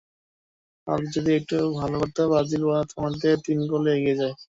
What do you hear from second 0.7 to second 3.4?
Hulk যদি আরেকটু ভালো করত, ব্রাজিল প্রথমার্ধেই